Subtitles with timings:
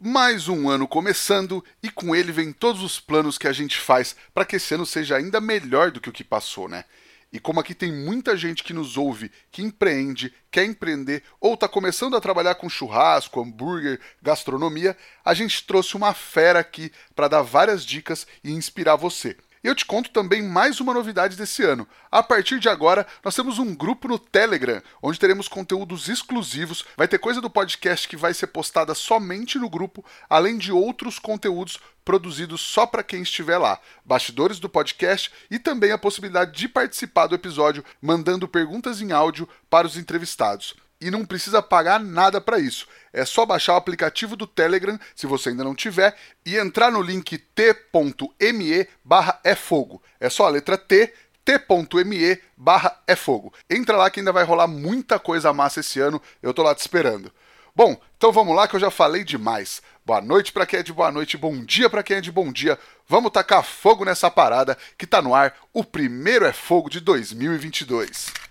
[0.00, 4.14] Mais um ano começando e com ele vem todos os planos que a gente faz
[4.32, 6.84] para que esse ano seja ainda melhor do que o que passou, né?
[7.32, 11.66] E como aqui tem muita gente que nos ouve, que empreende, quer empreender ou está
[11.66, 17.42] começando a trabalhar com churrasco, hambúrguer, gastronomia, a gente trouxe uma fera aqui para dar
[17.42, 19.36] várias dicas e inspirar você.
[19.62, 21.86] Eu te conto também mais uma novidade desse ano.
[22.10, 26.84] A partir de agora, nós temos um grupo no Telegram, onde teremos conteúdos exclusivos.
[26.96, 31.18] Vai ter coisa do podcast que vai ser postada somente no grupo, além de outros
[31.18, 33.80] conteúdos produzidos só para quem estiver lá.
[34.04, 39.48] Bastidores do podcast e também a possibilidade de participar do episódio mandando perguntas em áudio
[39.68, 42.86] para os entrevistados e não precisa pagar nada para isso.
[43.12, 47.02] É só baixar o aplicativo do Telegram, se você ainda não tiver, e entrar no
[47.02, 50.02] link t.me barra é fogo.
[50.20, 51.12] É só a letra T,
[51.44, 53.52] t.me barra é fogo.
[53.70, 56.80] Entra lá que ainda vai rolar muita coisa massa esse ano, eu tô lá te
[56.80, 57.32] esperando.
[57.74, 59.80] Bom, então vamos lá que eu já falei demais.
[60.04, 62.50] Boa noite para quem é de boa noite, bom dia para quem é de bom
[62.50, 62.76] dia.
[63.06, 65.54] Vamos tacar fogo nessa parada que tá no ar.
[65.72, 68.47] O primeiro é fogo de 2022.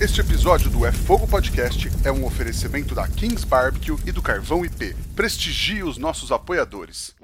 [0.00, 4.64] Este episódio do É Fogo Podcast é um oferecimento da Kings Barbecue e do Carvão
[4.64, 4.96] IP.
[5.14, 7.14] Prestigie os nossos apoiadores.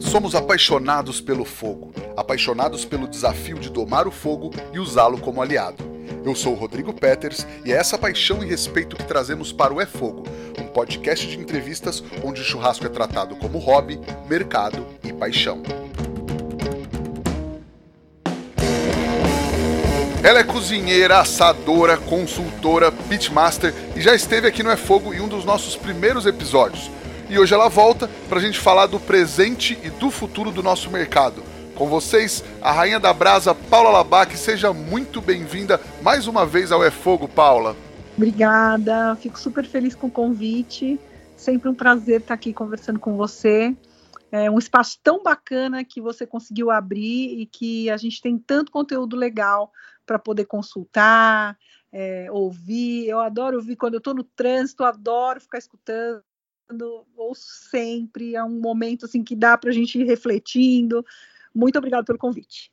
[0.00, 5.84] Somos apaixonados pelo fogo, apaixonados pelo desafio de domar o fogo e usá-lo como aliado.
[6.24, 9.80] Eu sou o Rodrigo Peters e é essa paixão e respeito que trazemos para o
[9.80, 10.24] É Fogo,
[10.58, 15.62] um podcast de entrevistas onde o churrasco é tratado como hobby, mercado e paixão.
[20.22, 25.26] Ela é cozinheira, assadora, consultora, pitmaster e já esteve aqui no É Fogo em um
[25.26, 26.90] dos nossos primeiros episódios.
[27.30, 30.90] E hoje ela volta para a gente falar do presente e do futuro do nosso
[30.90, 31.42] mercado.
[31.74, 34.36] Com vocês, a rainha da brasa, Paula Labac.
[34.36, 37.74] Seja muito bem-vinda mais uma vez ao É Fogo, Paula.
[38.14, 41.00] Obrigada, fico super feliz com o convite.
[41.34, 43.74] Sempre um prazer estar aqui conversando com você.
[44.30, 48.70] É um espaço tão bacana que você conseguiu abrir e que a gente tem tanto
[48.70, 49.72] conteúdo legal
[50.06, 51.58] para poder consultar,
[51.92, 53.08] é, ouvir.
[53.08, 56.22] Eu adoro ouvir quando eu estou no trânsito, adoro ficar escutando,
[57.16, 58.34] ouço sempre.
[58.34, 61.04] É um momento assim que dá para a gente ir refletindo.
[61.54, 62.72] Muito obrigada pelo convite.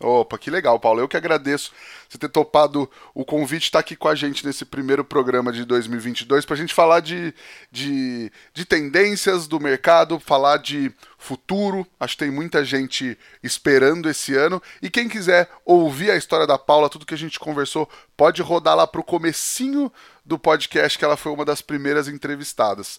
[0.00, 1.00] Opa, que legal, Paulo.
[1.00, 1.72] Eu que agradeço
[2.08, 5.64] você ter topado o convite estar tá aqui com a gente nesse primeiro programa de
[5.64, 7.32] 2022 para a gente falar de,
[7.70, 11.86] de, de, tendências do mercado, falar de futuro.
[11.98, 14.60] Acho que tem muita gente esperando esse ano.
[14.82, 18.76] E quem quiser ouvir a história da Paula, tudo que a gente conversou, pode rodar
[18.76, 19.92] lá para o comecinho
[20.24, 22.98] do podcast, que ela foi uma das primeiras entrevistadas.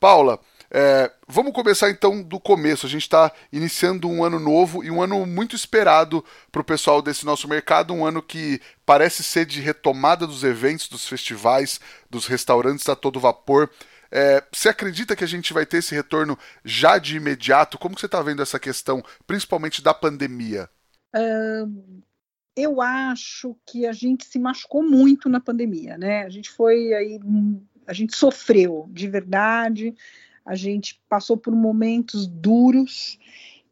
[0.00, 0.40] Paula,
[0.72, 2.86] é, vamos começar então do começo.
[2.86, 7.02] A gente está iniciando um ano novo e um ano muito esperado para o pessoal
[7.02, 7.92] desse nosso mercado.
[7.92, 13.18] Um ano que parece ser de retomada dos eventos, dos festivais, dos restaurantes a todo
[13.18, 13.68] vapor.
[14.12, 17.78] É, você acredita que a gente vai ter esse retorno já de imediato?
[17.78, 20.68] Como você está vendo essa questão, principalmente da pandemia?
[21.14, 22.02] Uh,
[22.56, 26.24] eu acho que a gente se machucou muito na pandemia, né?
[26.24, 27.20] A gente foi aí,
[27.86, 29.94] a gente sofreu de verdade
[30.50, 33.20] a gente passou por momentos duros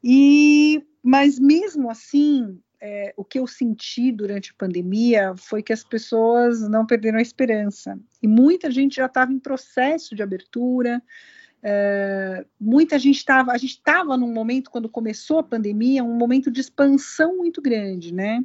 [0.03, 5.83] e mas mesmo assim é, o que eu senti durante a pandemia foi que as
[5.83, 7.99] pessoas não perderam a esperança.
[8.23, 11.03] E muita gente já estava em processo de abertura
[11.63, 16.51] é, muita gente estava, a gente estava num momento quando começou a pandemia, um momento
[16.51, 18.45] de expansão muito grande, né?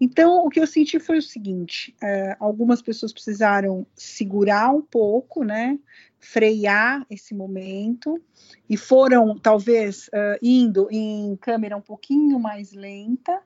[0.00, 5.44] Então, o que eu senti foi o seguinte: é, algumas pessoas precisaram segurar um pouco,
[5.44, 5.78] né?
[6.18, 8.20] Frear esse momento
[8.68, 13.40] e foram, talvez, uh, indo em câmera um pouquinho mais lenta.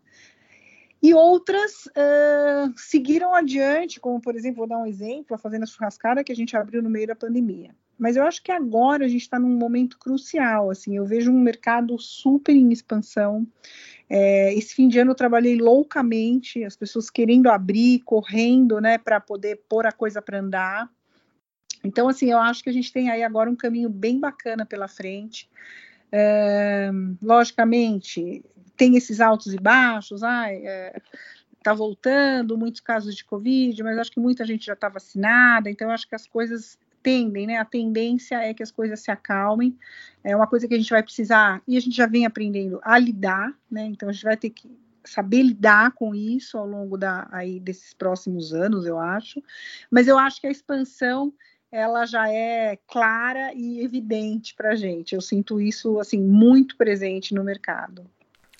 [1.00, 6.24] E outras uh, seguiram adiante, como, por exemplo, vou dar um exemplo, a Fazenda Churrascada,
[6.24, 7.74] que a gente abriu no meio da pandemia.
[7.98, 10.70] Mas eu acho que agora a gente está num momento crucial.
[10.70, 13.46] Assim, eu vejo um mercado super em expansão.
[14.08, 19.20] É, esse fim de ano eu trabalhei loucamente, as pessoas querendo abrir, correndo, né, para
[19.20, 20.90] poder pôr a coisa para andar.
[21.82, 24.88] Então, assim, eu acho que a gente tem aí agora um caminho bem bacana pela
[24.88, 25.48] frente.
[26.10, 26.90] É,
[27.22, 28.44] logicamente,
[28.76, 31.00] tem esses altos e baixos, ah, é,
[31.62, 35.90] tá voltando, muitos casos de Covid, mas acho que muita gente já está vacinada, então
[35.90, 37.58] acho que as coisas tendem, né?
[37.58, 39.78] A tendência é que as coisas se acalmem.
[40.24, 42.98] É uma coisa que a gente vai precisar, e a gente já vem aprendendo a
[42.98, 43.84] lidar, né?
[43.84, 44.68] Então a gente vai ter que
[45.04, 49.42] saber lidar com isso ao longo da, aí, desses próximos anos, eu acho.
[49.90, 51.32] Mas eu acho que a expansão
[51.70, 55.14] ela já é clara e evidente para a gente.
[55.14, 58.08] Eu sinto isso assim muito presente no mercado.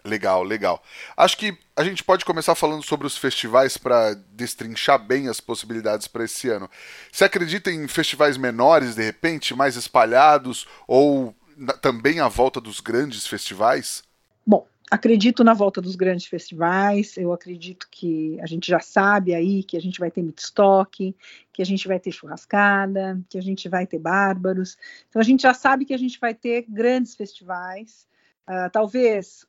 [0.07, 0.83] Legal, legal.
[1.17, 6.07] Acho que a gente pode começar falando sobre os festivais para destrinchar bem as possibilidades
[6.07, 6.69] para esse ano.
[7.11, 12.81] Você acredita em festivais menores, de repente, mais espalhados, ou na, também à volta dos
[12.81, 14.05] grandes festivais?
[14.47, 17.17] Bom, acredito na volta dos grandes festivais.
[17.17, 21.17] Eu acredito que a gente já sabe aí que a gente vai ter Midstock,
[21.51, 24.77] que a gente vai ter churrascada, que a gente vai ter bárbaros.
[25.09, 28.07] Então a gente já sabe que a gente vai ter grandes festivais.
[28.47, 29.47] Uh, talvez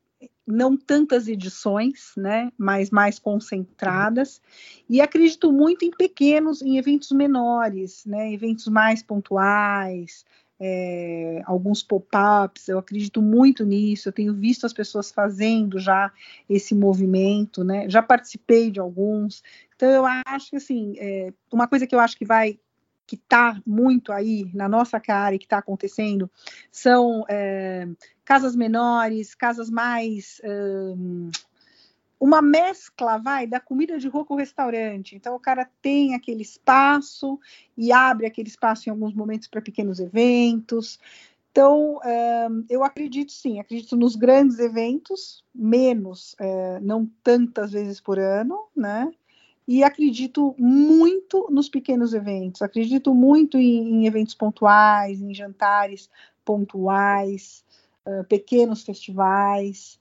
[0.47, 4.41] não tantas edições, né, mas mais concentradas,
[4.87, 10.23] e acredito muito em pequenos, em eventos menores, né, eventos mais pontuais,
[10.59, 16.11] é, alguns pop-ups, eu acredito muito nisso, eu tenho visto as pessoas fazendo já
[16.49, 19.43] esse movimento, né, já participei de alguns,
[19.75, 22.59] então eu acho que, assim, é, uma coisa que eu acho que vai
[23.05, 26.29] que está muito aí na nossa cara e que está acontecendo
[26.71, 27.87] são é,
[28.23, 30.41] casas menores, casas mais.
[30.43, 31.29] Um,
[32.17, 35.15] uma mescla, vai, da comida de rua com o restaurante.
[35.15, 37.39] Então, o cara tem aquele espaço
[37.77, 40.97] e abre aquele espaço em alguns momentos para pequenos eventos.
[41.51, 41.99] Então,
[42.69, 49.09] eu acredito sim, acredito nos grandes eventos, menos, é, não tantas vezes por ano, né?
[49.67, 56.09] E acredito muito nos pequenos eventos, acredito muito em, em eventos pontuais, em jantares
[56.43, 57.63] pontuais,
[58.05, 59.99] uh, pequenos festivais,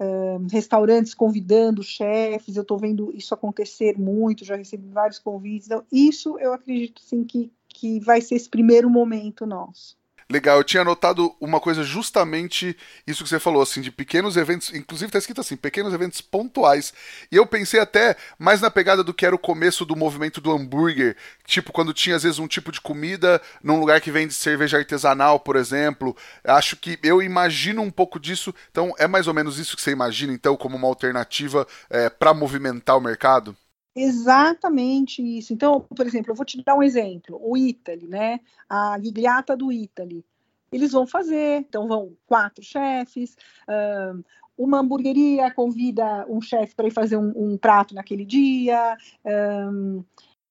[0.00, 5.84] uh, restaurantes convidando chefes, eu estou vendo isso acontecer muito, já recebi vários convites, então
[5.92, 9.96] isso eu acredito sim que, que vai ser esse primeiro momento nosso.
[10.30, 12.76] Legal, eu tinha notado uma coisa justamente
[13.06, 16.94] isso que você falou, assim, de pequenos eventos, inclusive tá escrito assim, pequenos eventos pontuais.
[17.30, 20.50] E eu pensei até mais na pegada do que era o começo do movimento do
[20.50, 21.16] hambúrguer,
[21.46, 25.38] tipo quando tinha às vezes um tipo de comida num lugar que vende cerveja artesanal,
[25.38, 26.16] por exemplo.
[26.42, 29.90] Acho que eu imagino um pouco disso, então é mais ou menos isso que você
[29.90, 33.56] imagina, então, como uma alternativa é, para movimentar o mercado?
[33.94, 35.52] Exatamente isso.
[35.52, 37.38] Então, por exemplo, eu vou te dar um exemplo.
[37.42, 38.40] O Italy, né?
[38.68, 40.24] A Gigliata do Italy.
[40.72, 43.36] Eles vão fazer, então vão quatro chefes,
[43.68, 44.24] um,
[44.58, 50.04] uma hamburgueria convida um chefe para ir fazer um, um, prato naquele dia, um,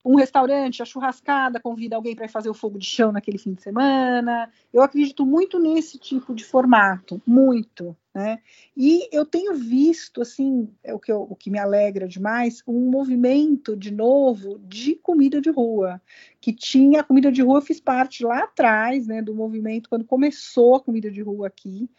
[0.05, 3.63] um restaurante, a churrascada, convida alguém para fazer o fogo de chão naquele fim de
[3.63, 4.49] semana.
[4.71, 7.95] Eu acredito muito nesse tipo de formato, muito.
[8.13, 8.39] Né?
[8.77, 12.91] E eu tenho visto, assim, é o que, eu, o que me alegra demais, um
[12.91, 15.99] movimento de novo de comida de rua,
[16.39, 20.05] que tinha a comida de rua, eu fiz parte lá atrás, né, do movimento quando
[20.05, 21.89] começou a comida de rua aqui.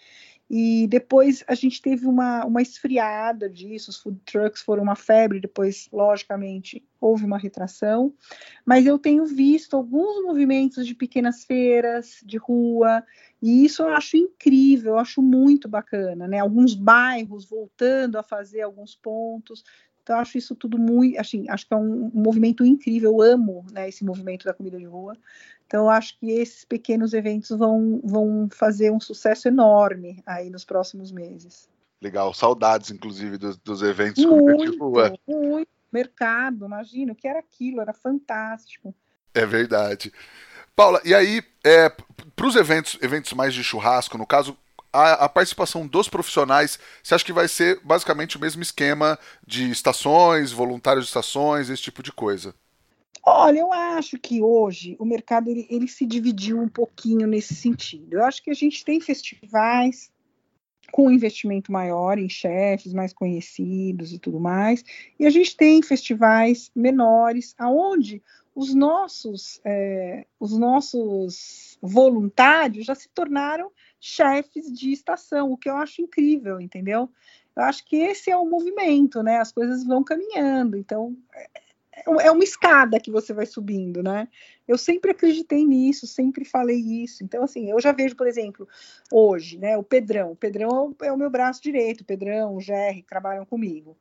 [0.56, 5.41] E depois a gente teve uma, uma esfriada disso, os food trucks foram uma febre,
[5.41, 8.15] depois, logicamente, houve uma retração.
[8.65, 13.03] Mas eu tenho visto alguns movimentos de pequenas feiras de rua,
[13.43, 16.39] e isso eu acho incrível, eu acho muito bacana, né?
[16.39, 19.65] Alguns bairros voltando a fazer alguns pontos.
[20.05, 23.89] Então, acho isso tudo muito, assim, acho que é um, movimento incrível, eu amo né,
[23.89, 25.17] esse movimento da comida de rua.
[25.67, 31.11] Então, acho que esses pequenos eventos vão, vão fazer um sucesso enorme aí nos próximos
[31.11, 31.69] meses.
[32.01, 35.15] Legal, saudades, inclusive, dos, dos eventos muito, de rua.
[35.27, 38.95] Muito, mercado, imagina, o que era aquilo, era fantástico.
[39.33, 40.13] É verdade.
[40.77, 44.57] Paula, e aí, é, para os eventos, eventos mais de churrasco, no caso,
[44.93, 49.71] a, a, participação dos profissionais, você acha que vai ser basicamente o mesmo esquema de
[49.71, 52.55] estações, voluntários de estações, esse tipo de coisa?
[53.26, 58.15] Olha, eu acho que hoje o mercado ele, ele se dividiu um pouquinho nesse sentido.
[58.15, 60.13] Eu acho que a gente tem festivais
[60.93, 64.84] com investimento maior em chefes mais conhecidos e tudo mais,
[65.19, 68.22] e a gente tem festivais menores, aonde
[68.55, 75.77] os nossos, é, os nossos voluntários já se tornaram chefes de estação, o que eu
[75.77, 77.10] acho incrível, entendeu?
[77.56, 79.39] Eu acho que esse é o movimento, né?
[79.39, 81.17] As coisas vão caminhando, então
[81.96, 84.29] é, é uma escada que você vai subindo, né?
[84.67, 87.22] Eu sempre acreditei nisso, sempre falei isso.
[87.22, 88.69] Então, assim, eu já vejo, por exemplo,
[89.13, 90.32] hoje, né, o Pedrão.
[90.32, 93.96] O Pedrão é o meu braço direito, o Pedrão, o que trabalham comigo.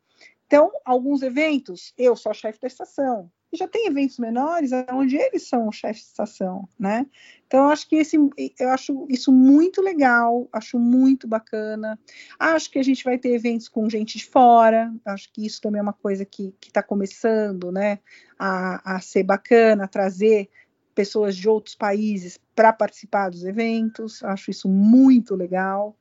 [0.48, 5.16] Então, alguns eventos, eu sou a chefe da estação, e já tem eventos menores onde
[5.16, 7.06] eles são o chefe de estação, né?
[7.46, 12.00] Então eu acho que esse, eu acho isso muito legal, acho muito bacana.
[12.40, 15.78] Acho que a gente vai ter eventos com gente de fora, acho que isso também
[15.78, 18.00] é uma coisa que está começando, né?
[18.40, 20.50] A, a ser bacana, trazer
[20.96, 25.96] pessoas de outros países para participar dos eventos, acho isso muito legal.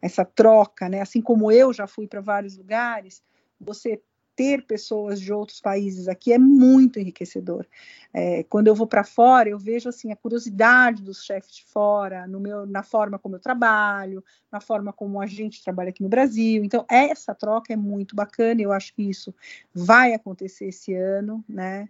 [0.00, 1.02] Essa troca, né?
[1.02, 3.22] Assim como eu já fui para vários lugares,
[3.60, 4.00] você
[4.36, 7.66] ter pessoas de outros países aqui é muito enriquecedor.
[8.12, 12.26] É, quando eu vou para fora, eu vejo assim a curiosidade dos chefes de fora,
[12.26, 16.08] no meu, na forma como eu trabalho, na forma como a gente trabalha aqui no
[16.08, 16.62] Brasil.
[16.62, 19.34] Então, essa troca é muito bacana, eu acho que isso
[19.74, 21.88] vai acontecer esse ano, né?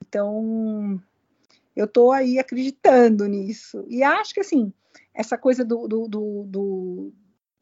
[0.00, 1.00] Então,
[1.76, 3.84] eu estou aí acreditando nisso.
[3.88, 4.72] E acho que, assim,
[5.14, 7.12] essa coisa do, do, do, do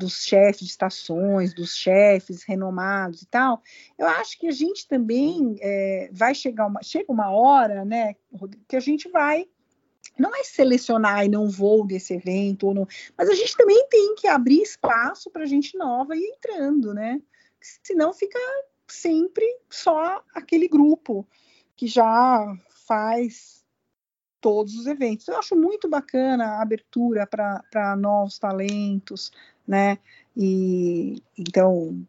[0.00, 3.62] dos chefes de estações, dos chefes renomados e tal,
[3.98, 8.16] eu acho que a gente também é, vai chegar uma, chega uma hora, né,
[8.66, 9.46] que a gente vai
[10.18, 14.14] não é selecionar e não vou desse evento, ou não, mas a gente também tem
[14.14, 17.22] que abrir espaço para gente nova e entrando, né?
[17.82, 18.38] Senão fica
[18.86, 21.26] sempre só aquele grupo
[21.74, 22.54] que já
[22.86, 23.64] faz
[24.40, 25.28] todos os eventos.
[25.28, 29.30] Eu acho muito bacana a abertura para novos talentos,
[29.70, 29.98] né?
[30.36, 32.04] E então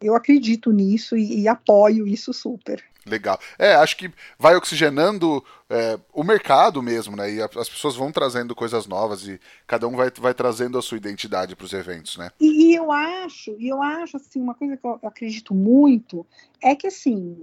[0.00, 2.82] eu acredito nisso e, e, apoio isso super.
[3.04, 3.38] Legal.
[3.58, 7.30] É, acho que vai oxigenando é, o mercado mesmo, né?
[7.30, 10.96] E as pessoas vão trazendo coisas novas e cada um vai, vai trazendo a sua
[10.96, 12.30] identidade para os eventos, né?
[12.40, 16.26] E, e, eu acho, e eu acho assim, uma coisa que eu acredito muito
[16.62, 17.36] é que assim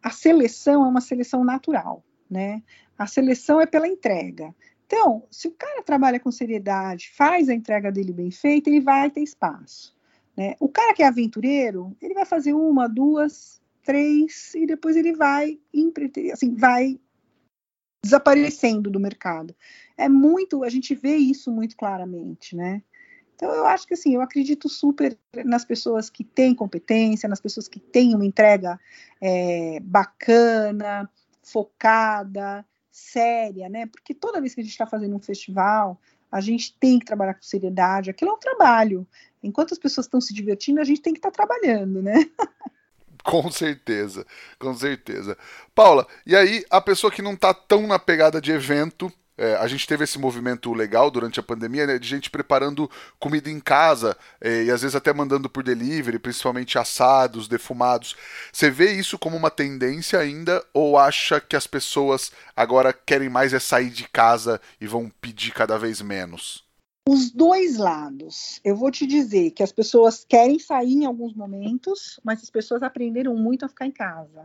[0.00, 2.62] a seleção é uma seleção natural, né?
[2.96, 4.54] A seleção é pela entrega.
[4.88, 9.10] Então, se o cara trabalha com seriedade, faz a entrega dele bem feita, ele vai
[9.10, 9.94] ter espaço.
[10.34, 10.54] Né?
[10.58, 15.58] O cara que é aventureiro, ele vai fazer uma, duas, três, e depois ele vai,
[16.32, 16.98] assim, vai
[18.02, 19.54] desaparecendo do mercado.
[19.94, 22.82] É muito, a gente vê isso muito claramente, né?
[23.34, 27.68] Então, eu acho que assim, eu acredito super nas pessoas que têm competência, nas pessoas
[27.68, 28.80] que têm uma entrega
[29.20, 31.08] é, bacana,
[31.42, 32.64] focada,
[32.98, 33.86] séria, né?
[33.86, 36.00] Porque toda vez que a gente está fazendo um festival,
[36.30, 38.10] a gente tem que trabalhar com seriedade.
[38.10, 39.06] Aquilo é um trabalho.
[39.42, 42.14] Enquanto as pessoas estão se divertindo, a gente tem que estar tá trabalhando, né?
[43.24, 44.24] Com certeza,
[44.58, 45.36] com certeza.
[45.74, 49.68] Paula, e aí a pessoa que não está tão na pegada de evento, é, a
[49.68, 54.16] gente teve esse movimento legal durante a pandemia, né, de gente preparando comida em casa
[54.40, 58.16] é, e às vezes até mandando por delivery, principalmente assados, defumados.
[58.52, 63.52] Você vê isso como uma tendência ainda ou acha que as pessoas agora querem mais
[63.52, 66.66] é sair de casa e vão pedir cada vez menos?
[67.08, 68.60] Os dois lados.
[68.62, 72.82] Eu vou te dizer que as pessoas querem sair em alguns momentos, mas as pessoas
[72.82, 74.44] aprenderam muito a ficar em casa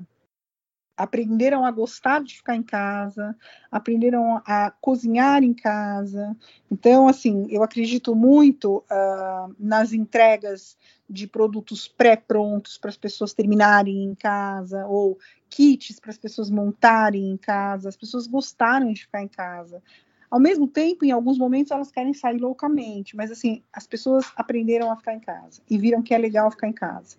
[0.96, 3.36] aprenderam a gostar de ficar em casa,
[3.72, 6.36] aprenderam a cozinhar em casa.
[6.72, 10.78] Então, assim, eu acredito muito uh, nas entregas
[11.10, 15.18] de produtos pré-prontos para as pessoas terminarem em casa, ou
[15.50, 17.90] kits para as pessoas montarem em casa.
[17.90, 19.82] As pessoas gostaram de ficar em casa.
[20.30, 24.92] Ao mesmo tempo, em alguns momentos, elas querem sair loucamente, mas assim, as pessoas aprenderam
[24.92, 27.18] a ficar em casa e viram que é legal ficar em casa.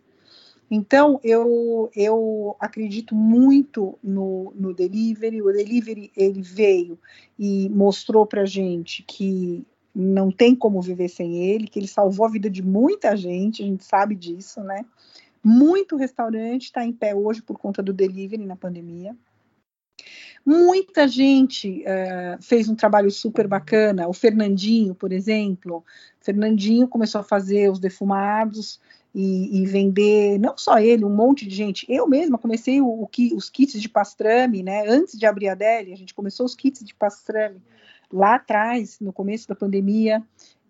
[0.70, 5.42] Então, eu, eu acredito muito no, no delivery.
[5.42, 6.98] O delivery ele veio
[7.38, 12.30] e mostrou para gente que não tem como viver sem ele, que ele salvou a
[12.30, 14.84] vida de muita gente, a gente sabe disso, né?
[15.42, 19.14] Muito restaurante está em pé hoje por conta do delivery na pandemia.
[20.44, 24.06] Muita gente uh, fez um trabalho super bacana.
[24.08, 25.84] O Fernandinho, por exemplo,
[26.20, 28.78] Fernandinho começou a fazer os defumados
[29.14, 31.86] e, e, vender, não só ele, um monte de gente.
[31.88, 34.84] Eu mesma comecei o, o, os kits de pastrame, né?
[34.88, 37.62] Antes de abrir a Deli, a gente começou os kits de pastrame
[38.12, 40.22] lá atrás, no começo da pandemia,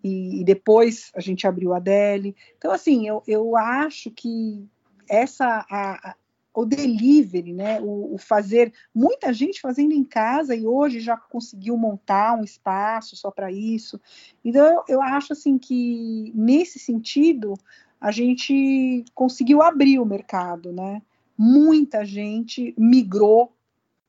[0.03, 2.35] e, e depois a gente abriu a Deli.
[2.57, 4.67] Então, assim, eu, eu acho que
[5.09, 6.15] essa a, a,
[6.55, 11.77] o delivery, né, o, o, fazer, muita gente fazendo em casa e hoje já conseguiu
[11.77, 13.99] montar um espaço só para isso.
[14.43, 17.55] Então eu, eu, acho assim que nesse sentido
[17.99, 21.01] a gente conseguiu abrir o mercado, né?
[21.37, 23.51] Muita gente migrou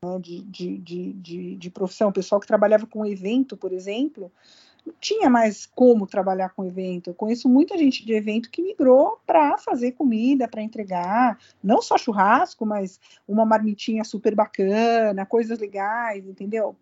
[0.05, 2.11] né, de, de, de, de, de profissão.
[2.11, 4.31] O pessoal que trabalhava com evento, por exemplo,
[4.87, 7.11] não tinha mais como trabalhar com evento.
[7.11, 11.99] Eu conheço muita gente de evento que migrou para fazer comida, para entregar, não só
[11.99, 16.77] churrasco, mas uma marmitinha super bacana, coisas legais, entendeu?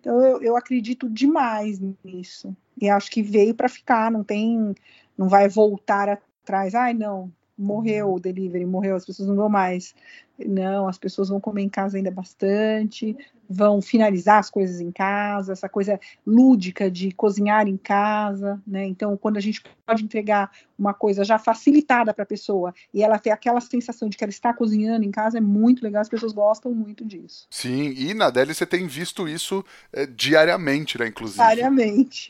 [0.00, 2.56] Então eu, eu acredito demais nisso.
[2.80, 4.74] E acho que veio para ficar, não tem,
[5.18, 8.14] não vai voltar atrás, ai não, morreu uhum.
[8.14, 9.94] o delivery, morreu, as pessoas não vão mais.
[10.38, 13.14] Não, as pessoas vão comer em casa ainda bastante,
[13.52, 18.86] vão finalizar as coisas em casa, essa coisa lúdica de cozinhar em casa, né?
[18.86, 23.18] Então, quando a gente pode entregar uma coisa já facilitada para a pessoa e ela
[23.18, 26.32] ter aquela sensação de que ela está cozinhando em casa, é muito legal, as pessoas
[26.32, 27.48] gostam muito disso.
[27.50, 31.42] Sim, e na Deli você tem visto isso é, diariamente, né, inclusive.
[31.42, 32.28] Diariamente.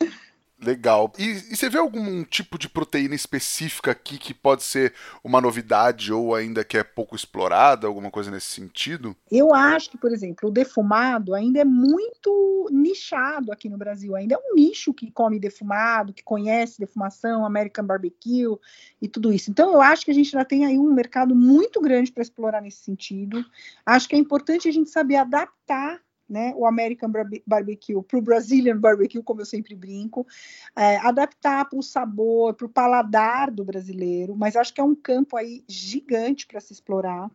[0.66, 1.12] Legal.
[1.16, 4.92] E, e, você vê algum tipo de proteína específica aqui que pode ser
[5.22, 9.16] uma novidade ou ainda que é pouco explorada, alguma coisa nesse sentido?
[9.30, 14.16] Eu acho que, por exemplo, o defumado ainda é muito nichado aqui no Brasil.
[14.16, 18.58] Ainda é um nicho que come defumado, que conhece defumação, American Barbecue
[19.00, 19.52] e tudo isso.
[19.52, 22.60] Então, eu acho que a gente ainda tem aí um mercado muito grande para explorar
[22.60, 23.44] nesse sentido.
[23.84, 27.10] Acho que é importante a gente saber adaptar né, o American
[27.46, 30.26] Barbecue para o Brazilian Barbecue, como eu sempre brinco,
[30.74, 34.94] é, adaptar para o sabor, para o paladar do brasileiro, mas acho que é um
[34.94, 37.30] campo aí gigante para se explorar,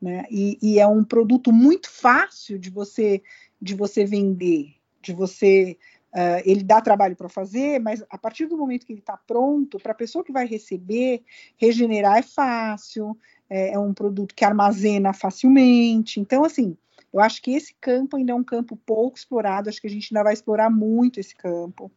[0.00, 3.20] né, e, e, é um produto muito fácil de você
[3.60, 5.76] de você vender, de você
[6.14, 9.78] uh, ele dá trabalho para fazer, mas a partir do momento que ele está pronto,
[9.78, 11.24] para a pessoa que vai receber,
[11.56, 13.18] regenerar é fácil,
[13.50, 16.76] é, é um produto que armazena facilmente, então assim
[17.18, 20.14] eu acho que esse campo ainda é um campo pouco explorado, acho que a gente
[20.14, 21.90] ainda vai explorar muito esse campo.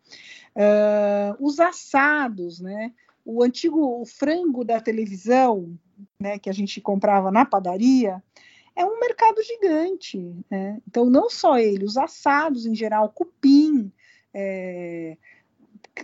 [0.56, 2.92] Uh, os assados, né?
[3.24, 5.78] O antigo o frango da televisão,
[6.20, 8.22] né, que a gente comprava na padaria,
[8.76, 10.18] é um mercado gigante.
[10.50, 10.82] Né?
[10.88, 13.92] Então, não só ele, os assados em geral, cupim,
[14.34, 15.18] é,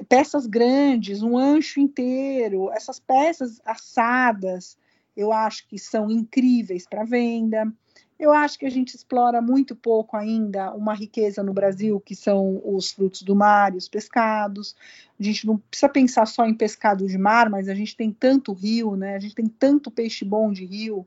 [0.07, 4.77] peças grandes, um ancho inteiro, essas peças assadas,
[5.15, 7.65] eu acho que são incríveis para venda.
[8.19, 12.59] Eu acho que a gente explora muito pouco ainda uma riqueza no Brasil, que são
[12.65, 14.75] os frutos do mar e os pescados.
[15.19, 18.53] A gente não precisa pensar só em pescado de mar, mas a gente tem tanto
[18.53, 19.15] rio, né?
[19.15, 21.05] A gente tem tanto peixe bom de rio,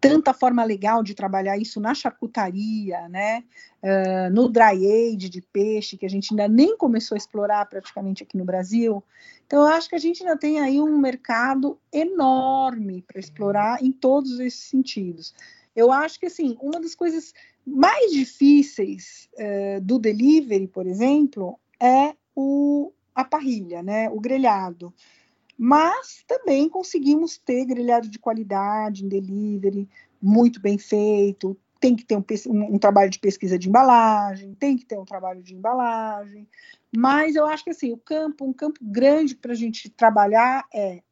[0.00, 3.44] tanta forma legal de trabalhar isso na charcutaria, né?
[3.82, 8.22] Uh, no dry age de peixe, que a gente ainda nem começou a explorar praticamente
[8.22, 9.04] aqui no Brasil.
[9.46, 13.92] Então, eu acho que a gente ainda tem aí um mercado enorme para explorar em
[13.92, 15.34] todos esses sentidos.
[15.74, 17.32] Eu acho que assim, uma das coisas
[17.66, 24.08] mais difíceis uh, do delivery, por exemplo, é o, a parrilha, né?
[24.10, 24.92] O grelhado.
[25.56, 29.88] Mas também conseguimos ter grelhado de qualidade em delivery,
[30.20, 31.56] muito bem feito.
[31.78, 35.04] Tem que ter um, um, um trabalho de pesquisa de embalagem, tem que ter um
[35.04, 36.48] trabalho de embalagem.
[36.94, 41.02] Mas eu acho que assim, o campo, um campo grande para a gente trabalhar é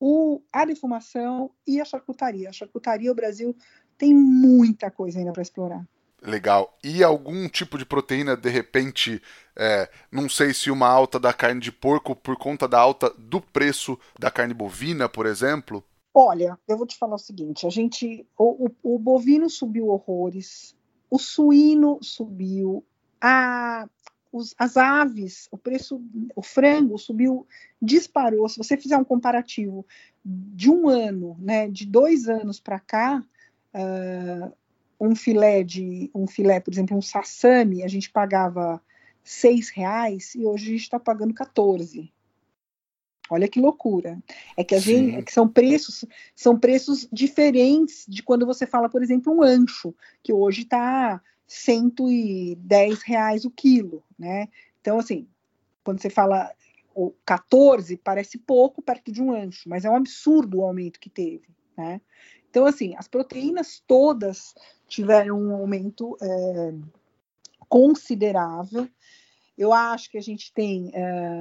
[0.00, 2.48] o, a defumação e a charcutaria.
[2.48, 3.56] A charcutaria, o Brasil
[3.98, 5.86] tem muita coisa ainda para explorar.
[6.22, 6.76] Legal.
[6.82, 9.22] E algum tipo de proteína, de repente,
[9.54, 13.40] é, não sei se uma alta da carne de porco por conta da alta do
[13.40, 15.84] preço da carne bovina, por exemplo?
[16.12, 20.74] Olha, eu vou te falar o seguinte: a gente, o, o, o bovino subiu horrores,
[21.10, 22.84] o suíno subiu,
[23.20, 23.86] a
[24.36, 26.02] os, as aves, o preço,
[26.34, 27.46] o frango subiu,
[27.80, 28.48] disparou.
[28.48, 29.86] Se você fizer um comparativo
[30.24, 33.24] de um ano, né, de dois anos para cá,
[33.74, 34.52] uh,
[35.00, 38.80] um filé de um filé, por exemplo, um sassami, a gente pagava
[39.22, 42.12] seis reais e hoje a gente está pagando 14.
[43.28, 44.22] Olha que loucura.
[44.56, 48.88] É que a gente, é que são preços, são preços diferentes de quando você fala,
[48.88, 54.48] por exemplo, um ancho, que hoje está 110 reais o quilo, né?
[54.80, 55.26] Então, assim,
[55.84, 56.52] quando você fala
[56.94, 61.10] o 14, parece pouco perto de um ancho, mas é um absurdo o aumento que
[61.10, 62.00] teve, né?
[62.48, 64.54] Então, assim, as proteínas todas
[64.88, 66.74] tiveram um aumento é,
[67.68, 68.88] considerável.
[69.58, 71.32] Eu acho que a gente tem é,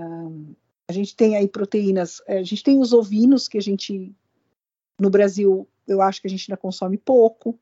[0.87, 4.13] a gente tem aí proteínas, é, a gente tem os ovinos que a gente
[4.99, 7.59] no Brasil eu acho que a gente ainda consome pouco,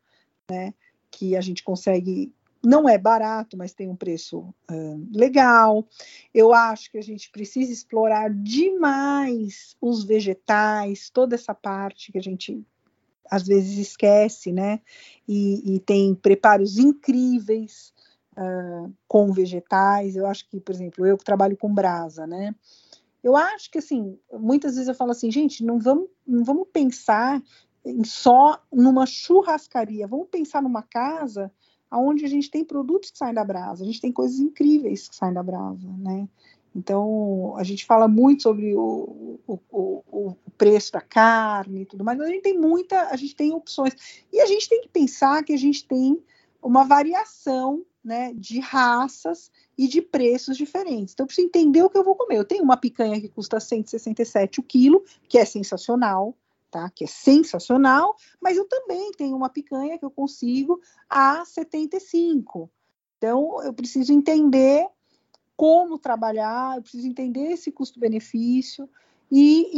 [0.49, 0.73] né?
[1.13, 2.34] Que a gente consegue.
[2.65, 4.39] Não é barato, mas tem um preço
[4.71, 5.86] uh, legal.
[6.34, 12.21] Eu acho que a gente precisa explorar demais os vegetais, toda essa parte que a
[12.21, 12.65] gente
[13.30, 14.80] às vezes esquece, né?
[15.28, 17.93] E, e tem preparos incríveis
[18.38, 20.15] uh, com vegetais.
[20.15, 22.56] Eu acho que, por exemplo, eu que trabalho com brasa, né?
[23.21, 27.41] Eu acho que assim, muitas vezes eu falo assim, gente, não vamos, não vamos pensar
[28.04, 30.08] só numa churrascaria.
[30.08, 31.52] Vamos pensar numa casa
[31.91, 35.15] onde a gente tem produtos que saem da brasa, a gente tem coisas incríveis que
[35.15, 36.28] saem da brasa, né?
[36.76, 42.04] Então, a gente fala muito sobre o, o, o, o, preço da carne e tudo
[42.04, 43.93] mais, mas a gente tem muita, a gente tem opções.
[44.32, 46.19] E a gente tem que pensar que a gente tem
[46.63, 51.13] uma variação né, de raças e de preços diferentes.
[51.13, 52.39] Então, eu preciso entender o que eu vou comer.
[52.39, 56.36] Eu tenho uma picanha que custa 167 o quilo, que é sensacional
[56.73, 56.89] tá?
[56.89, 62.67] Que é sensacional, mas eu também tenho uma picanha que eu consigo a 75.
[63.15, 64.88] Então, eu preciso entender
[65.55, 68.89] como trabalhar, eu preciso entender esse custo-benefício
[69.31, 69.69] e,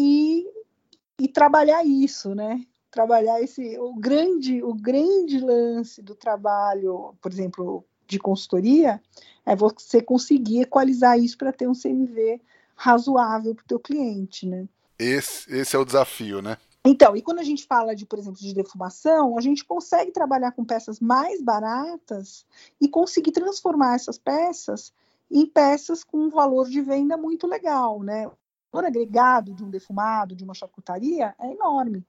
[1.20, 2.62] e, e, trabalhar isso, né?
[2.90, 9.02] Trabalhar esse o grande o grande lance do trabalho, por exemplo, de consultoria
[9.46, 12.42] é você conseguir equalizar isso para ter um CMV
[12.74, 14.66] razoável para o teu cliente, né?
[14.98, 16.58] Esse, esse é o desafio, né?
[16.86, 20.52] Então, e quando a gente fala de, por exemplo, de defumação, a gente consegue trabalhar
[20.52, 22.46] com peças mais baratas
[22.80, 24.94] e conseguir transformar essas peças
[25.32, 28.28] em peças com um valor de venda muito legal, né?
[28.28, 28.38] O
[28.72, 32.06] valor agregado de um defumado, de uma charcutaria, é enorme.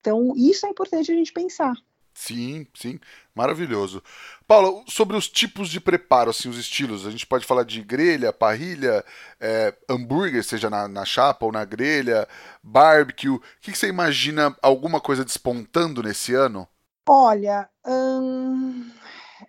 [0.00, 1.74] Então, isso é importante a gente pensar.
[2.20, 3.00] Sim, sim,
[3.34, 4.02] maravilhoso.
[4.46, 8.30] Paulo, sobre os tipos de preparo, assim, os estilos, a gente pode falar de grelha,
[8.30, 9.02] parrilha,
[9.40, 12.28] é, hambúrguer, seja na, na, chapa ou na grelha,
[12.62, 13.30] barbecue.
[13.30, 16.68] O que, que, você imagina alguma coisa despontando nesse ano?
[17.08, 18.90] Olha, hum,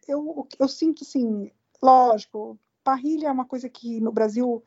[0.07, 1.51] eu, eu sinto assim,
[1.83, 4.63] lógico, parrilha é uma coisa que no Brasil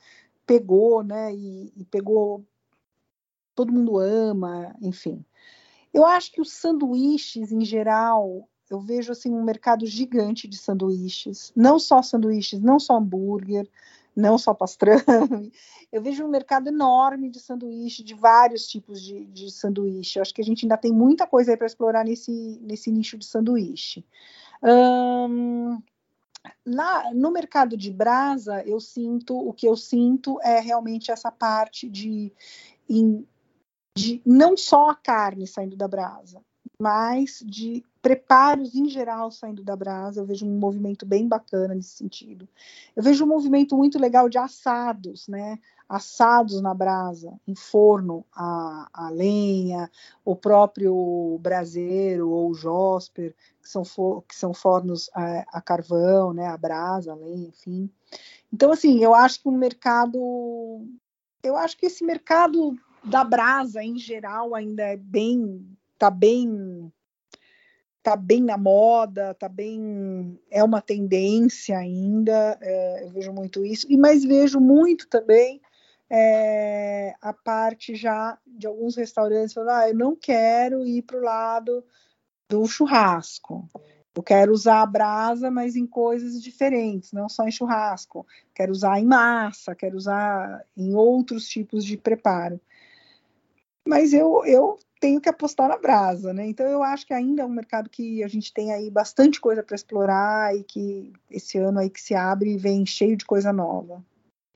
[0.46, 1.32] pegou, né?
[1.34, 2.44] E, e pegou,
[3.54, 5.24] todo mundo ama, enfim.
[5.94, 11.52] Eu acho que os sanduíches, em geral, eu vejo assim um mercado gigante de sanduíches,
[11.54, 13.70] não só sanduíches, não só hambúrguer,
[14.14, 15.02] não só pastrame.
[15.92, 20.18] Eu vejo um mercado enorme de sanduíche, de vários tipos de, de sanduíche.
[20.18, 23.16] Eu acho que a gente ainda tem muita coisa aí para explorar nesse, nesse nicho
[23.16, 24.04] de sanduíche.
[24.60, 25.80] Hum,
[26.64, 31.88] na, no mercado de brasa, eu sinto, o que eu sinto é realmente essa parte
[31.88, 32.32] de
[32.88, 33.26] em,
[33.96, 36.42] de não só a carne saindo da brasa,
[36.78, 40.20] mas de preparos em geral saindo da brasa.
[40.20, 42.48] Eu vejo um movimento bem bacana nesse sentido.
[42.94, 45.58] Eu vejo um movimento muito legal de assados, né?
[45.88, 49.90] Assados na brasa, em forno, a, a lenha,
[50.24, 56.48] o próprio braseiro ou josper, que são, for, que são fornos a, a, carvão, né?
[56.48, 57.88] A brasa, a lenha, enfim.
[58.52, 60.18] Então, assim, eu acho que o mercado.
[61.42, 62.74] Eu acho que esse mercado
[63.04, 65.66] da brasa em geral ainda é bem
[65.98, 66.92] tá bem
[68.02, 73.86] tá bem na moda tá bem é uma tendência ainda é, eu vejo muito isso.
[73.90, 75.60] E mas vejo muito também
[76.08, 81.22] é, a parte já de alguns restaurantes falando ah, eu não quero ir para o
[81.22, 81.84] lado
[82.48, 83.68] do churrasco.
[84.14, 88.24] Eu quero usar a brasa, mas em coisas diferentes, não só em churrasco.
[88.54, 92.60] Quero usar em massa, quero usar em outros tipos de preparo
[93.86, 96.46] mas eu, eu tenho que apostar na brasa, né?
[96.46, 99.62] Então eu acho que ainda é um mercado que a gente tem aí bastante coisa
[99.62, 104.02] para explorar e que esse ano aí que se abre vem cheio de coisa nova.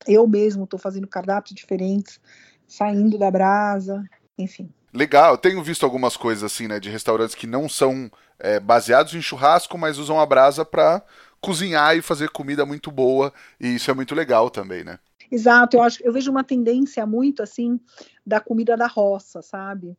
[0.06, 2.20] Eu mesmo estou fazendo cardápios diferentes,
[2.66, 4.02] saindo da brasa,
[4.38, 4.70] enfim.
[4.92, 9.14] Legal, eu tenho visto algumas coisas assim, né, de restaurantes que não são é, baseados
[9.14, 11.02] em churrasco, mas usam a brasa para
[11.40, 14.98] cozinhar e fazer comida muito boa, e isso é muito legal também, né?
[15.30, 17.78] Exato, eu acho, eu vejo uma tendência muito assim
[18.26, 19.96] da comida da roça, sabe?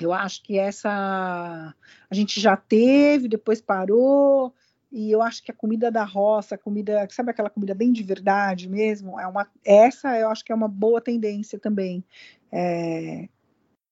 [0.00, 4.54] Eu acho que essa a gente já teve, depois parou,
[4.90, 8.02] e eu acho que a comida da roça, a comida, sabe aquela comida bem de
[8.02, 12.04] verdade mesmo, é uma essa eu acho que é uma boa tendência também.
[12.50, 13.28] É,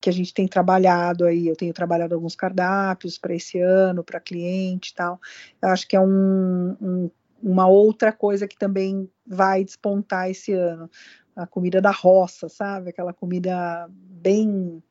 [0.01, 4.21] que a gente tem trabalhado aí, eu tenho trabalhado alguns cardápios para esse ano, para
[4.21, 5.21] cliente e tal.
[5.61, 7.11] Eu acho que é um, um
[7.43, 10.91] uma outra coisa que também vai despontar esse ano.
[11.37, 12.91] A comida da roça, sabe?
[12.91, 14.83] Aquela comida bem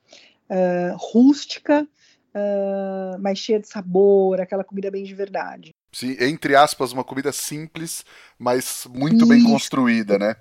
[0.50, 5.76] uh, rústica, uh, mas cheia de sabor, aquela comida bem de verdade.
[5.92, 8.06] Sim, entre aspas, uma comida simples,
[8.38, 9.28] mas muito Isso.
[9.28, 10.36] bem construída, né?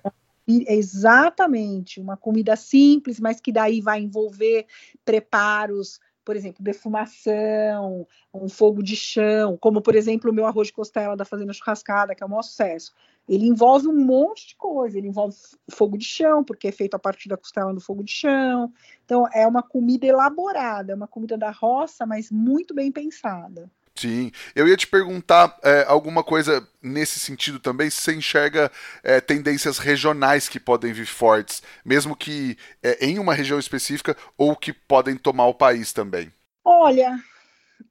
[0.47, 4.65] Exatamente, uma comida simples, mas que daí vai envolver
[5.03, 10.73] preparos por exemplo, defumação, um fogo de chão, como por exemplo o meu arroz de
[10.73, 12.93] costela da Fazenda Churrascada, que é o maior sucesso.
[13.29, 15.37] Ele envolve um monte de coisa, ele envolve
[15.71, 18.73] fogo de chão, porque é feito a partir da costela no fogo de chão.
[19.05, 23.71] Então é uma comida elaborada, é uma comida da roça, mas muito bem pensada.
[23.97, 28.71] Sim, eu ia te perguntar é, alguma coisa nesse sentido também, se você enxerga
[29.03, 34.55] é, tendências regionais que podem vir fortes, mesmo que é, em uma região específica, ou
[34.55, 36.31] que podem tomar o país também.
[36.63, 37.19] Olha,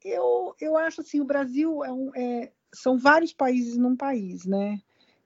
[0.04, 4.78] eu, eu acho assim, o Brasil é um, é, são vários países num país, né?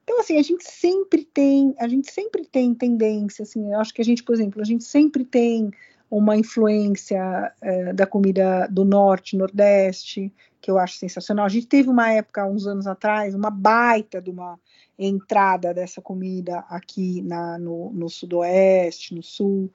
[0.03, 4.01] Então, assim, a gente sempre tem, a gente sempre tem tendência, assim, eu acho que
[4.01, 5.71] a gente, por exemplo, a gente sempre tem
[6.11, 11.47] uma influência é, da comida do norte, nordeste, que eu acho sensacional.
[11.47, 14.59] A gente teve uma época, uns anos atrás, uma baita de uma
[14.99, 19.73] entrada dessa comida aqui na, no, no sudoeste, no sul.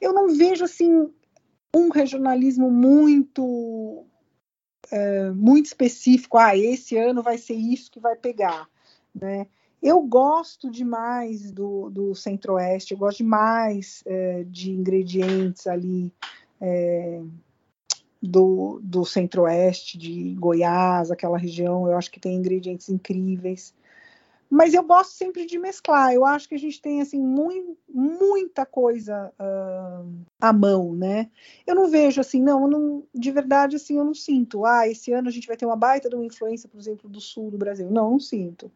[0.00, 1.10] Eu não vejo assim
[1.74, 4.06] um regionalismo muito
[4.90, 6.38] é, muito específico.
[6.38, 8.68] Ah, esse ano vai ser isso que vai pegar,
[9.14, 9.46] né?
[9.82, 16.12] Eu gosto demais do, do centro-oeste, eu gosto demais é, de ingredientes ali
[16.60, 17.20] é,
[18.22, 23.74] do, do centro-oeste, de Goiás, aquela região, eu acho que tem ingredientes incríveis.
[24.48, 26.12] Mas eu gosto sempre de mesclar.
[26.12, 30.06] Eu acho que a gente tem assim muito, muita coisa uh,
[30.38, 31.30] à mão, né?
[31.66, 34.66] Eu não vejo assim, não, não, de verdade assim eu não sinto.
[34.66, 37.18] Ah, esse ano a gente vai ter uma baita de uma influência, por exemplo, do
[37.18, 37.90] sul do Brasil.
[37.90, 38.70] Não, não sinto.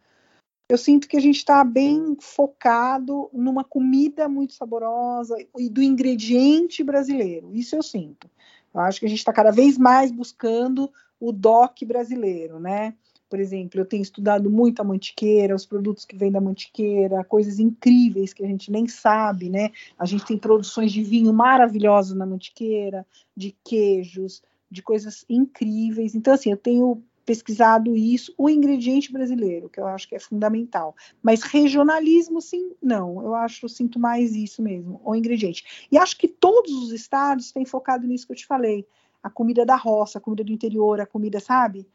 [0.68, 6.82] Eu sinto que a gente está bem focado numa comida muito saborosa e do ingrediente
[6.82, 7.54] brasileiro.
[7.54, 8.28] Isso eu sinto.
[8.74, 12.94] Eu acho que a gente está cada vez mais buscando o DOC brasileiro, né?
[13.28, 17.60] Por exemplo, eu tenho estudado muito a mantiqueira, os produtos que vêm da mantiqueira, coisas
[17.60, 19.70] incríveis que a gente nem sabe, né?
[19.96, 26.14] A gente tem produções de vinho maravilhosas na mantiqueira, de queijos, de coisas incríveis.
[26.14, 30.94] Então, assim, eu tenho pesquisado isso, o ingrediente brasileiro, que eu acho que é fundamental.
[31.20, 33.20] Mas regionalismo, sim, não.
[33.20, 35.88] Eu acho, sinto mais isso mesmo, o ingrediente.
[35.90, 38.86] E acho que todos os estados têm focado nisso que eu te falei.
[39.20, 41.86] A comida da roça, a comida do interior, a comida, sabe?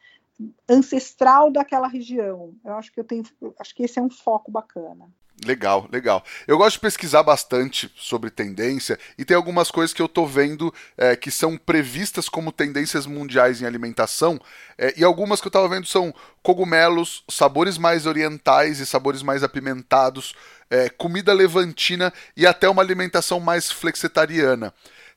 [0.67, 2.55] ancestral daquela região.
[2.65, 3.23] Eu acho que eu tenho,
[3.59, 5.07] acho que esse é um foco bacana.
[5.43, 6.23] Legal, legal.
[6.47, 10.71] Eu gosto de pesquisar bastante sobre tendência e tem algumas coisas que eu tô vendo
[10.95, 14.39] é, que são previstas como tendências mundiais em alimentação
[14.77, 16.13] é, e algumas que eu tava vendo são
[16.43, 20.35] cogumelos, sabores mais orientais e sabores mais apimentados,
[20.69, 24.71] é, comida levantina e até uma alimentação mais flexitariana.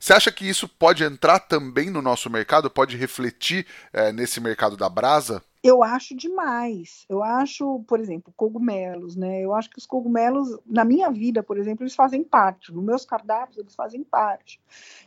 [0.05, 2.69] Você acha que isso pode entrar também no nosso mercado?
[2.69, 5.41] Pode refletir é, nesse mercado da brasa?
[5.63, 7.07] Eu acho demais.
[7.09, 9.41] Eu acho, por exemplo, cogumelos, né?
[9.41, 12.71] Eu acho que os cogumelos, na minha vida, por exemplo, eles fazem parte.
[12.71, 14.61] Nos meus cardápios, eles fazem parte.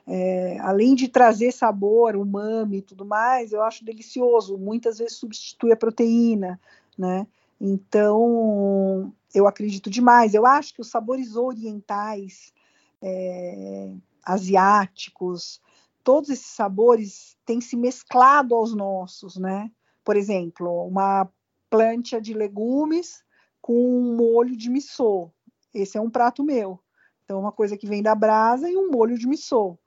[0.05, 4.59] É, além de trazer sabor, umami e tudo mais, eu acho delicioso.
[4.59, 6.59] Muitas vezes substitui a proteína,
[6.99, 7.25] né?
[7.61, 10.35] Então, eu acredito demais.
[10.35, 12.53] Eu acho que os sabores orientais,
[13.01, 13.93] é,
[14.29, 15.61] asiáticos,
[16.05, 19.71] todos esses sabores têm se mesclado aos nossos, né?
[20.05, 21.29] Por exemplo, uma
[21.71, 23.23] plancha de legumes
[23.61, 25.31] com um molho de missô.
[25.75, 26.81] Esse é um prato meu.
[27.25, 29.79] Então, uma coisa que vem da brasa e um molho de missô.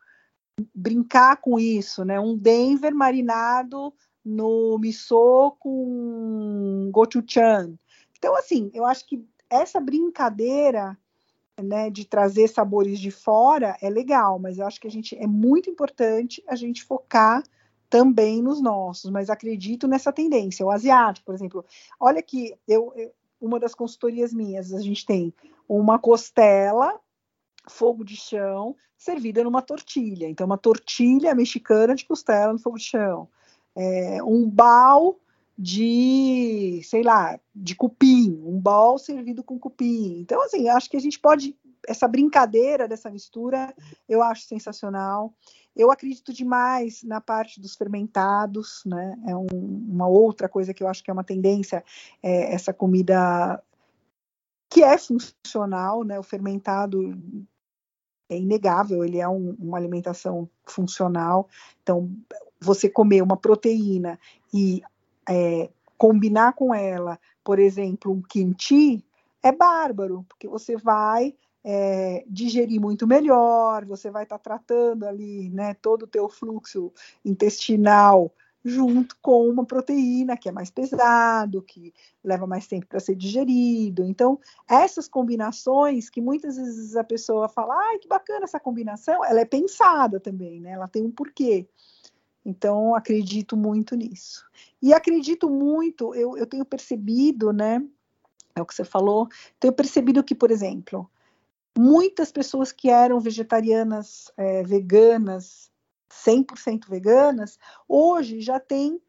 [0.75, 2.19] Brincar com isso, né?
[2.19, 7.79] Um Denver marinado no missô com gochujang.
[8.17, 10.97] Então, assim, eu acho que essa brincadeira
[11.61, 15.27] né, de trazer sabores de fora é legal, mas eu acho que a gente é
[15.27, 17.43] muito importante a gente focar
[17.89, 20.65] também nos nossos, mas acredito nessa tendência.
[20.65, 21.65] O asiático, por exemplo,
[21.99, 25.33] olha que eu, eu uma das consultorias minhas, a gente tem
[25.67, 26.99] uma costela,
[27.67, 30.27] fogo de chão, servida numa tortilha.
[30.27, 33.27] Então, uma tortilha mexicana de costela no fogo de chão.
[33.75, 35.17] É, um bal
[35.61, 40.19] de, sei lá, de cupim, um bol servido com cupim.
[40.19, 41.55] Então, assim, acho que a gente pode,
[41.87, 43.71] essa brincadeira dessa mistura,
[44.09, 45.31] eu acho sensacional.
[45.75, 49.15] Eu acredito demais na parte dos fermentados, né?
[49.27, 51.83] É um, uma outra coisa que eu acho que é uma tendência,
[52.23, 53.63] é essa comida
[54.67, 56.19] que é funcional, né?
[56.19, 57.15] O fermentado
[58.27, 61.47] é inegável, ele é um, uma alimentação funcional.
[61.83, 62.09] Então,
[62.59, 64.19] você comer uma proteína
[64.51, 64.81] e
[65.27, 69.03] é, combinar com ela, por exemplo, um kimchi,
[69.43, 75.49] é bárbaro, porque você vai é, digerir muito melhor, você vai estar tá tratando ali
[75.49, 76.91] né, todo o teu fluxo
[77.23, 78.31] intestinal
[78.63, 84.03] junto com uma proteína que é mais pesado, que leva mais tempo para ser digerido.
[84.03, 89.39] Então, essas combinações que muitas vezes a pessoa fala, ai, que bacana essa combinação, ela
[89.39, 90.71] é pensada também, né?
[90.71, 91.67] Ela tem um porquê.
[92.45, 94.45] Então, acredito muito nisso.
[94.81, 97.83] E acredito muito, eu, eu tenho percebido, né?
[98.55, 101.09] É o que você falou, tenho percebido que, por exemplo,
[101.77, 105.71] muitas pessoas que eram vegetarianas, é, veganas,
[106.11, 109.01] 100% veganas, hoje já têm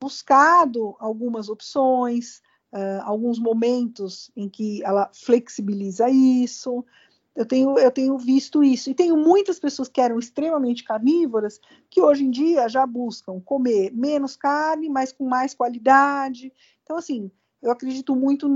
[0.00, 6.84] buscado algumas opções, uh, alguns momentos em que ela flexibiliza isso,
[7.34, 8.90] eu tenho, eu tenho visto isso.
[8.90, 11.58] E tenho muitas pessoas que eram extremamente carnívoras
[11.90, 16.52] que hoje em dia já buscam comer menos carne, mas com mais qualidade.
[16.82, 17.30] Então, assim,
[17.62, 18.48] eu acredito muito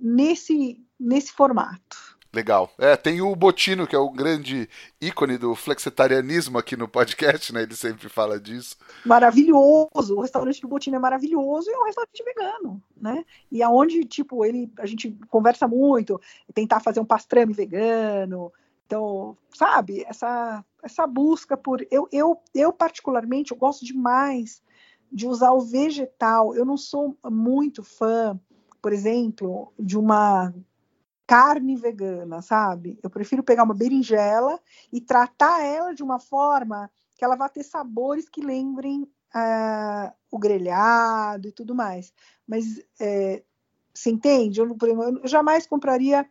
[0.00, 2.18] nesse, nesse formato.
[2.34, 2.70] Legal.
[2.78, 4.66] É, tem o Botino, que é o grande
[4.98, 7.62] ícone do flexitarianismo aqui no podcast, né?
[7.62, 8.76] Ele sempre fala disso.
[9.04, 10.16] Maravilhoso.
[10.16, 13.22] O restaurante do Botino é maravilhoso e é um restaurante vegano, né?
[13.50, 16.18] E aonde, tipo, ele, a gente conversa muito,
[16.54, 18.50] tentar fazer um pastrame vegano.
[18.86, 21.86] Então, sabe, essa, essa busca por.
[21.90, 24.62] Eu, eu, eu, particularmente, eu gosto demais
[25.12, 26.54] de usar o vegetal.
[26.54, 28.40] Eu não sou muito fã,
[28.80, 30.50] por exemplo, de uma
[31.26, 32.98] carne vegana, sabe?
[33.02, 34.60] Eu prefiro pegar uma berinjela
[34.92, 40.38] e tratar ela de uma forma que ela vá ter sabores que lembrem uh, o
[40.38, 42.12] grelhado e tudo mais.
[42.46, 43.42] Mas é,
[43.94, 44.60] você entende?
[44.60, 46.28] Eu, eu, jamais compraria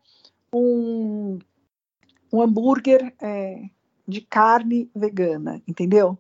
[0.54, 1.39] um,
[2.32, 3.69] um hambúrguer é,
[4.08, 6.17] de carne vegana, entendeu?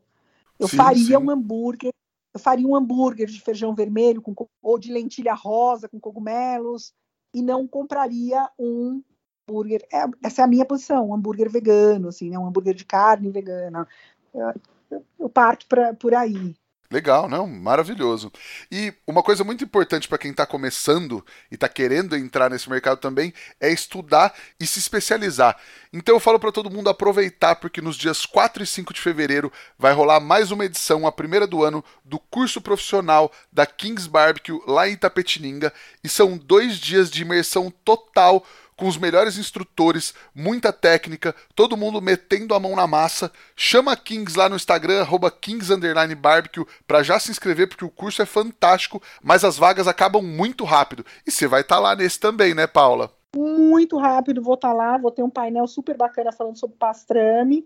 [0.59, 1.17] Eu sim, faria sim.
[1.17, 1.91] um hambúrguer,
[2.33, 6.93] eu faria um hambúrguer de feijão vermelho com, ou de lentilha rosa com cogumelos
[7.33, 9.01] e não compraria um
[9.49, 9.85] hambúrguer.
[9.91, 12.37] É, essa é a minha posição, um hambúrguer vegano, assim, né?
[12.37, 13.87] Um hambúrguer de carne vegana.
[14.33, 16.55] Eu, eu, parto pra, por aí.
[16.91, 17.47] Legal, não?
[17.47, 18.29] Maravilhoso.
[18.69, 22.99] E uma coisa muito importante para quem está começando e está querendo entrar nesse mercado
[22.99, 25.57] também é estudar e se especializar.
[25.93, 29.49] Então eu falo para todo mundo aproveitar, porque nos dias 4 e 5 de fevereiro
[29.79, 34.61] vai rolar mais uma edição, a primeira do ano, do curso profissional da Kings Barbecue
[34.67, 35.71] lá em Itapetininga.
[36.03, 42.01] E são dois dias de imersão total com os melhores instrutores, muita técnica, todo mundo
[42.01, 43.31] metendo a mão na massa.
[43.55, 48.25] Chama a Kings lá no Instagram, Kings_Barbecue, para já se inscrever, porque o curso é
[48.25, 51.05] fantástico, mas as vagas acabam muito rápido.
[51.25, 53.11] E você vai estar tá lá nesse também, né, Paula?
[53.35, 57.65] Muito rápido, vou estar tá lá, vou ter um painel super bacana falando sobre pastrame.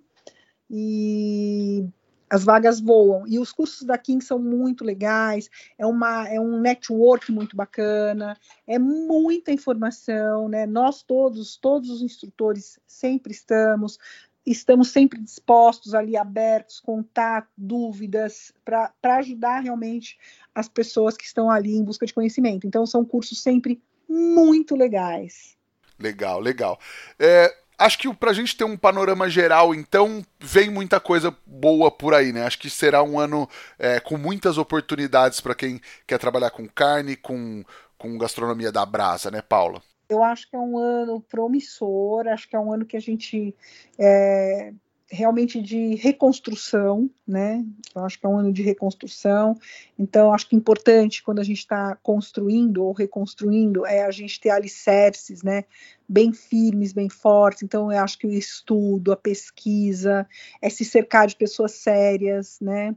[0.70, 1.86] E
[2.30, 3.28] as vagas voam.
[3.28, 8.38] E os cursos da King são muito legais, é, uma, é um network muito bacana,
[8.68, 10.66] é muita informação, né?
[10.66, 13.98] Nós todos, todos os instrutores sempre estamos,
[14.46, 20.18] estamos sempre dispostos ali, abertos, contar dúvidas, para ajudar realmente
[20.54, 22.68] as pessoas que estão ali em busca de conhecimento.
[22.68, 25.56] Então, são cursos sempre muito legais.
[26.00, 26.80] Legal, legal.
[27.18, 31.92] É, acho que para a gente ter um panorama geral, então, vem muita coisa boa
[31.92, 32.46] por aí, né?
[32.46, 37.16] Acho que será um ano é, com muitas oportunidades para quem quer trabalhar com carne,
[37.16, 37.64] com,
[37.98, 39.82] com gastronomia da brasa, né, Paula?
[40.08, 43.56] Eu acho que é um ano promissor, acho que é um ano que a gente
[43.98, 44.72] é,
[45.10, 47.64] realmente de reconstrução, né?
[47.94, 49.56] Eu acho que é um ano de reconstrução.
[49.98, 54.40] Então, acho que é importante quando a gente está construindo ou reconstruindo é a gente
[54.40, 55.66] ter alicerces, né?
[56.10, 57.64] Bem firmes, bem fortes.
[57.64, 60.28] Então, eu acho que o estudo, a pesquisa,
[60.62, 62.96] é se cercar de pessoas sérias, né?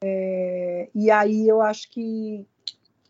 [0.00, 2.46] É, e aí eu acho que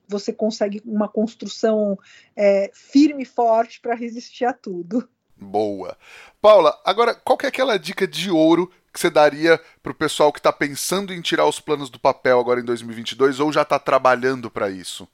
[0.08, 1.98] você consegue uma construção
[2.36, 5.08] é, firme e forte para resistir a tudo.
[5.36, 5.96] Boa.
[6.40, 10.32] Paula, agora qual que é aquela dica de ouro que você daria para o pessoal
[10.32, 13.78] que está pensando em tirar os planos do papel agora em 2022 ou já está
[13.78, 15.06] trabalhando para isso?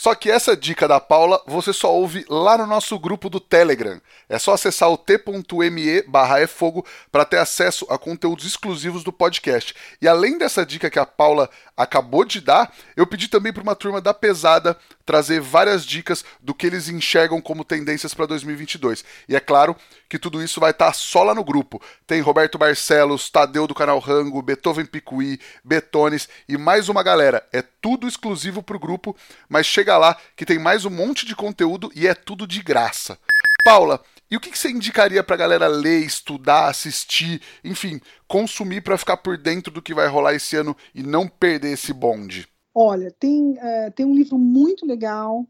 [0.00, 4.00] Só que essa dica da Paula você só ouve lá no nosso grupo do Telegram.
[4.28, 9.74] É só acessar o t.me barra fogo para ter acesso a conteúdos exclusivos do podcast.
[10.00, 13.74] E além dessa dica que a Paula acabou de dar, eu pedi também para uma
[13.74, 19.02] turma da pesada trazer várias dicas do que eles enxergam como tendências para 2022.
[19.26, 19.74] E é claro
[20.06, 21.80] que tudo isso vai estar tá só lá no grupo.
[22.06, 27.42] Tem Roberto Barcelos, Tadeu do canal Rango, Beethoven Picuí, Betones e mais uma galera.
[27.52, 29.16] É tudo exclusivo para o grupo,
[29.48, 33.18] mas chega lá que tem mais um monte de conteúdo e é tudo de graça.
[33.64, 38.98] Paula, e o que, você indicaria para a galera ler, estudar, assistir, enfim, consumir para
[38.98, 42.46] ficar por dentro do que vai rolar esse ano e não perder esse bonde?
[42.74, 45.46] Olha, tem, é, tem um livro muito legal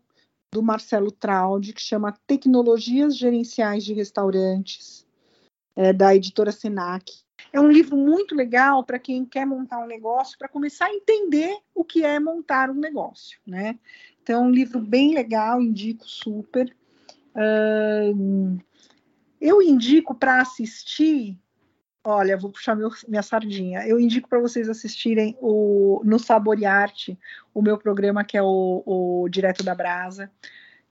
[0.52, 5.04] do Marcelo Traude que chama Tecnologias Gerenciais de Restaurantes,
[5.76, 7.12] é, da editora Senac.
[7.52, 11.56] É um livro muito legal para quem quer montar um negócio, para começar a entender
[11.74, 13.78] o que é montar um negócio, né?
[14.28, 16.76] Então, um livro bem legal, indico super.
[19.40, 21.38] Eu indico para assistir
[22.04, 23.86] Olha, vou puxar meu, minha sardinha.
[23.86, 27.18] Eu indico para vocês assistirem o, no Saborearte,
[27.52, 30.30] o meu programa que é o, o Direto da Brasa,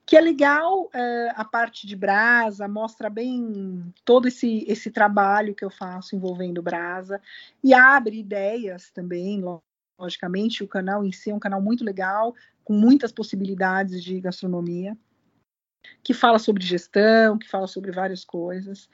[0.06, 5.64] que é legal é, a parte de brasa, mostra bem todo esse, esse trabalho que
[5.64, 7.20] eu faço envolvendo brasa
[7.64, 9.40] e abre ideias também,
[9.98, 10.62] logicamente.
[10.62, 12.34] O canal em si é um canal muito legal,
[12.64, 14.96] com muitas possibilidades de gastronomia
[16.02, 18.88] que fala sobre gestão, que fala sobre várias coisas.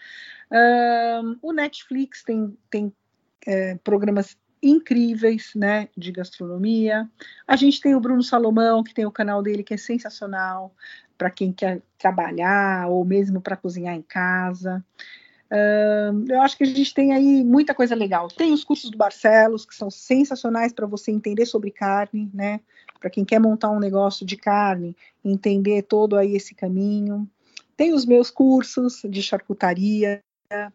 [0.51, 2.93] Um, o Netflix tem, tem
[3.47, 7.09] é, programas incríveis, né, de gastronomia.
[7.47, 10.75] A gente tem o Bruno Salomão, que tem o canal dele que é sensacional
[11.19, 14.85] para quem quer trabalhar ou mesmo para cozinhar em casa.
[15.51, 18.29] Um, eu acho que a gente tem aí muita coisa legal.
[18.29, 22.61] Tem os cursos do Barcelos, que são sensacionais para você entender sobre carne, né?
[22.99, 27.29] Para quem quer montar um negócio de carne, entender todo aí esse caminho.
[27.77, 30.21] Tem os meus cursos de charcutaria,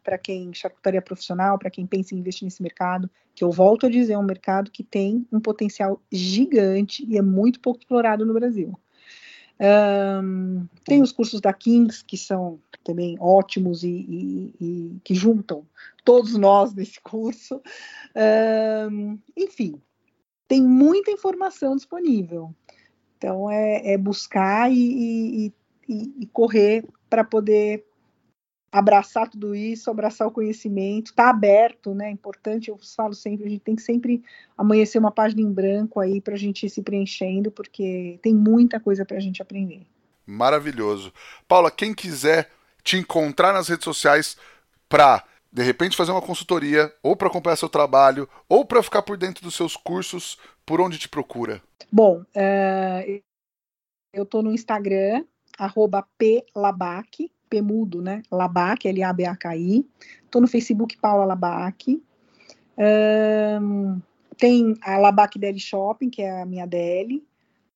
[0.04, 3.90] para quem charcutaria profissional, para quem pensa em investir nesse mercado, que eu volto a
[3.90, 8.34] dizer, é um mercado que tem um potencial gigante e é muito pouco explorado no
[8.34, 8.78] Brasil.
[9.62, 15.66] Um, tem os cursos da Kings, que são também ótimos e, e, e que juntam
[16.06, 17.62] todos nós nesse curso.
[18.90, 19.82] Um, enfim,
[20.48, 22.54] tem muita informação disponível.
[23.18, 25.54] Então, é, é buscar e,
[25.88, 27.89] e correr para poder
[28.72, 32.08] abraçar tudo isso, abraçar o conhecimento, tá aberto, né?
[32.08, 34.24] É importante, eu falo sempre, a gente tem que sempre
[34.58, 38.80] amanhecer uma página em branco aí para a gente ir se preenchendo, porque tem muita
[38.80, 39.86] coisa para a gente aprender.
[40.26, 41.12] Maravilhoso.
[41.48, 42.50] Paula, quem quiser
[42.84, 44.38] te encontrar nas redes sociais
[44.88, 49.18] para de repente fazer uma consultoria, ou para acompanhar seu trabalho, ou para ficar por
[49.18, 51.62] dentro dos seus cursos, por onde te procura?
[51.92, 53.22] Bom, uh,
[54.14, 55.26] eu estou no Instagram,
[55.58, 56.08] arroba
[56.54, 58.22] plabac, P mudo, né?
[58.32, 59.86] Labac, L-A-B-A-K-I.
[60.24, 62.02] Estou no Facebook Paula Labac.
[63.62, 64.00] Um,
[64.38, 67.22] tem a Labac DL Shopping, que é a minha DL,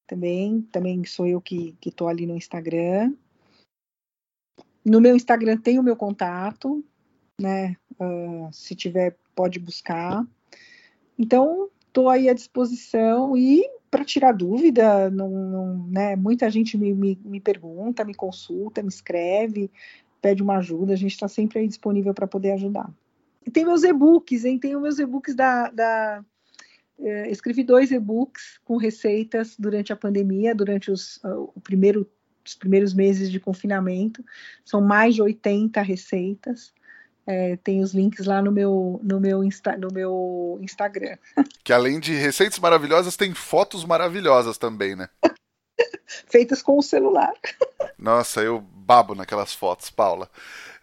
[0.07, 3.13] também, também sou eu que estou ali no Instagram.
[4.85, 6.83] No meu Instagram tem o meu contato,
[7.39, 7.75] né?
[7.99, 10.25] Uh, se tiver, pode buscar.
[11.17, 16.95] Então, estou aí à disposição e para tirar dúvida, não, não, né, muita gente me,
[16.95, 19.69] me, me, pergunta, me consulta, me escreve,
[20.19, 22.91] pede uma ajuda, a gente está sempre aí disponível para poder ajudar.
[23.45, 24.57] E tem meus e-books, hein?
[24.57, 25.69] Tem os meus e-books da.
[25.69, 26.25] da
[26.99, 32.09] eh, escrevi dois e-books com receitas durante a pandemia, durante os, o primeiro,
[32.43, 34.25] os primeiros meses de confinamento.
[34.65, 36.73] São mais de 80 receitas.
[37.25, 41.17] É, tem os links lá no meu, no meu, Insta, no meu Instagram.
[41.63, 45.07] Que além de receitas maravilhosas, tem fotos maravilhosas também, né?
[46.27, 47.33] Feitas com o celular.
[47.97, 50.29] Nossa, eu babo naquelas fotos, Paula.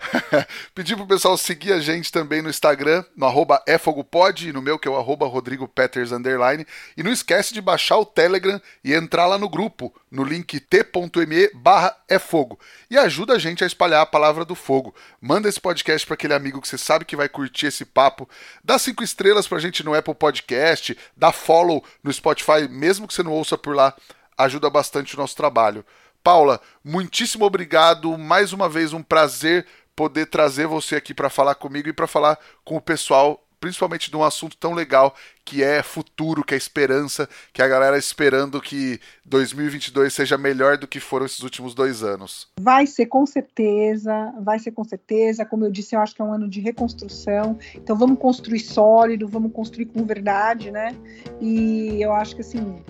[0.74, 4.78] Pedir pro pessoal seguir a gente também no Instagram, no arroba efogopod, e no meu
[4.78, 6.66] que é o arroba rodrigopeters, underline.
[6.96, 11.50] E não esquece de baixar o Telegram e entrar lá no grupo, no link t.me
[11.54, 12.58] barra efogo.
[12.90, 14.94] E ajuda a gente a espalhar a palavra do fogo.
[15.20, 18.28] Manda esse podcast para aquele amigo que você sabe que vai curtir esse papo.
[18.64, 23.22] Dá cinco estrelas pra gente no Apple Podcast, dá follow no Spotify, mesmo que você
[23.22, 23.94] não ouça por lá.
[24.40, 25.84] Ajuda bastante o nosso trabalho.
[26.24, 28.16] Paula, muitíssimo obrigado.
[28.16, 32.38] Mais uma vez, um prazer poder trazer você aqui para falar comigo e para falar
[32.64, 35.14] com o pessoal, principalmente de um assunto tão legal
[35.50, 40.86] que é futuro, que é esperança, que a galera esperando que 2022 seja melhor do
[40.86, 42.46] que foram esses últimos dois anos.
[42.60, 45.44] Vai ser com certeza, vai ser com certeza.
[45.44, 47.58] Como eu disse, eu acho que é um ano de reconstrução.
[47.74, 50.94] Então vamos construir sólido, vamos construir com verdade, né?
[51.40, 52.80] E eu acho que assim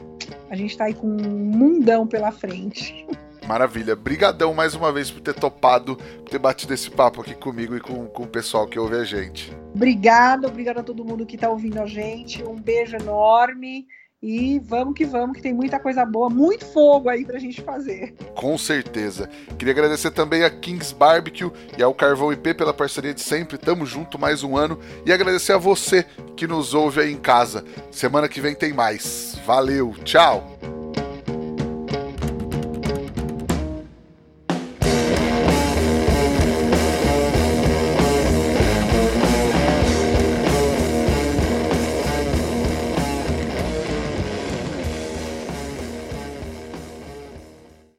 [0.50, 3.06] a gente está aí com um mundão pela frente.
[3.50, 3.96] Maravilha.
[3.96, 7.80] Brigadão mais uma vez por ter topado, por ter batido esse papo aqui comigo e
[7.80, 9.52] com, com o pessoal que ouve a gente.
[9.74, 12.44] Obrigada, obrigada a todo mundo que está ouvindo a gente.
[12.44, 13.88] Um beijo enorme.
[14.22, 18.14] E vamos que vamos, que tem muita coisa boa, muito fogo aí pra gente fazer.
[18.36, 19.28] Com certeza.
[19.58, 23.58] Queria agradecer também a Kings Barbecue e ao Carvão IP pela parceria de sempre.
[23.58, 24.78] Tamo junto mais um ano.
[25.04, 27.64] E agradecer a você que nos ouve aí em casa.
[27.90, 29.40] Semana que vem tem mais.
[29.44, 30.79] Valeu, tchau!